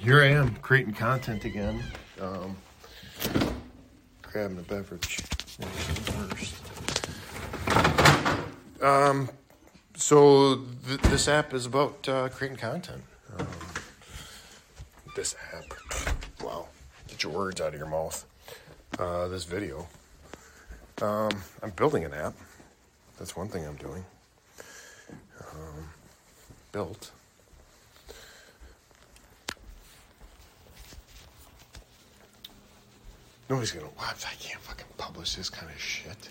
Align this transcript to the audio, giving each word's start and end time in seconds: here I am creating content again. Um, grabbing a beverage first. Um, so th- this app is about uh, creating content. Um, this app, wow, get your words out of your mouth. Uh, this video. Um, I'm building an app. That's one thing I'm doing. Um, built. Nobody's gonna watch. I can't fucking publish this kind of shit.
here 0.00 0.22
I 0.22 0.28
am 0.28 0.54
creating 0.56 0.94
content 0.94 1.44
again. 1.44 1.82
Um, 2.20 2.56
grabbing 4.22 4.58
a 4.58 4.62
beverage 4.62 5.20
first. 5.20 6.56
Um, 8.82 9.28
so 9.94 10.62
th- 10.86 11.00
this 11.02 11.28
app 11.28 11.52
is 11.52 11.66
about 11.66 12.08
uh, 12.08 12.30
creating 12.30 12.56
content. 12.56 13.02
Um, 13.38 13.46
this 15.14 15.36
app, 15.52 15.64
wow, 16.42 16.66
get 17.06 17.22
your 17.22 17.32
words 17.32 17.60
out 17.60 17.74
of 17.74 17.78
your 17.78 17.88
mouth. 17.88 18.24
Uh, 18.98 19.28
this 19.28 19.44
video. 19.44 19.86
Um, 21.02 21.30
I'm 21.62 21.70
building 21.70 22.04
an 22.04 22.14
app. 22.14 22.34
That's 23.18 23.36
one 23.36 23.48
thing 23.48 23.66
I'm 23.66 23.76
doing. 23.76 24.04
Um, 25.40 25.90
built. 26.72 27.10
Nobody's 33.50 33.72
gonna 33.72 33.90
watch. 33.98 34.24
I 34.24 34.34
can't 34.38 34.60
fucking 34.60 34.86
publish 34.96 35.34
this 35.34 35.50
kind 35.50 35.68
of 35.72 35.80
shit. 35.80 36.28